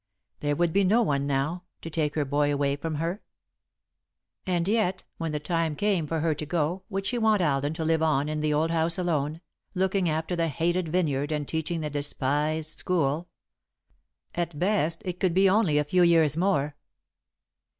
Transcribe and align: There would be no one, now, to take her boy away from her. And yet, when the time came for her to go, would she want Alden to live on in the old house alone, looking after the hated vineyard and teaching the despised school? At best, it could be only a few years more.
There 0.39 0.55
would 0.55 0.73
be 0.73 0.83
no 0.83 1.03
one, 1.03 1.27
now, 1.27 1.61
to 1.81 1.89
take 1.91 2.15
her 2.15 2.25
boy 2.25 2.51
away 2.51 2.75
from 2.75 2.95
her. 2.95 3.21
And 4.47 4.67
yet, 4.67 5.03
when 5.19 5.31
the 5.31 5.39
time 5.39 5.75
came 5.75 6.07
for 6.07 6.21
her 6.21 6.33
to 6.33 6.45
go, 6.47 6.81
would 6.89 7.05
she 7.05 7.19
want 7.19 7.39
Alden 7.43 7.75
to 7.75 7.85
live 7.85 8.01
on 8.01 8.27
in 8.27 8.41
the 8.41 8.51
old 8.51 8.71
house 8.71 8.97
alone, 8.97 9.41
looking 9.75 10.09
after 10.09 10.35
the 10.35 10.47
hated 10.47 10.89
vineyard 10.89 11.31
and 11.31 11.47
teaching 11.47 11.81
the 11.81 11.91
despised 11.91 12.79
school? 12.79 13.29
At 14.33 14.57
best, 14.57 15.03
it 15.05 15.19
could 15.19 15.35
be 15.35 15.47
only 15.47 15.77
a 15.77 15.83
few 15.83 16.01
years 16.01 16.35
more. 16.35 16.75